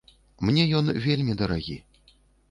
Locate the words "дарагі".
1.41-1.75